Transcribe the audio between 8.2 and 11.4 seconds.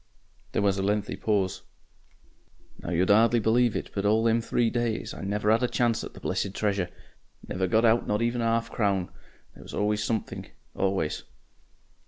even a 'arf crown. There was always a Somethink always.